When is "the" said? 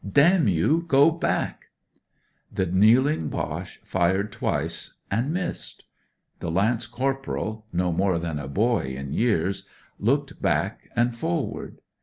2.51-2.65, 6.39-6.49